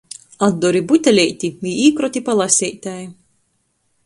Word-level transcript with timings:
Atdori 0.47 0.79
buteleiti 0.91 1.51
i 1.73 1.75
īkroti 1.87 2.27
pa 2.31 2.39
laseitei. 2.41 3.01